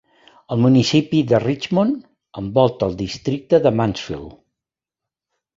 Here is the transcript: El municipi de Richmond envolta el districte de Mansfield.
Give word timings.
El 0.53 0.61
municipi 0.61 1.19
de 1.31 1.41
Richmond 1.43 1.99
envolta 2.43 2.89
el 2.93 2.97
districte 3.05 3.63
de 3.67 3.73
Mansfield. 3.83 4.37